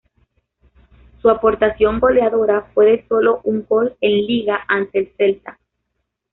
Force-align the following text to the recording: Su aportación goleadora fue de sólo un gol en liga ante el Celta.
Su 1.21 1.29
aportación 1.29 1.99
goleadora 1.99 2.71
fue 2.73 2.87
de 2.87 3.07
sólo 3.07 3.39
un 3.43 3.63
gol 3.69 3.95
en 4.01 4.25
liga 4.25 4.61
ante 4.67 4.97
el 4.97 5.13
Celta. 5.15 5.59